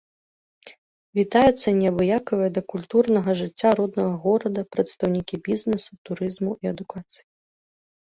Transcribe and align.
Вітаюцца 1.17 1.73
неабыякавыя 1.81 2.49
да 2.55 2.63
культурнага 2.73 3.35
жыцця 3.41 3.69
роднага 3.81 4.13
горада 4.23 4.61
прадстаўнікі 4.77 5.35
бізнэсу, 5.49 5.91
турызму 6.11 6.51
і 6.67 6.71
адукацыі. 6.73 7.23